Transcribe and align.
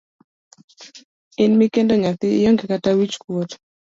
In 1.43 1.51
mikendo 1.61 1.93
nyathi, 2.01 2.27
ionge 2.39 2.65
kata 2.71 2.89
wich 2.97 3.15
kuot? 3.23 3.51